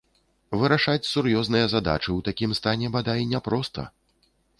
[0.59, 3.87] Вырашаць сур'ёзныя задачы ў такім стане, бадай, няпроста.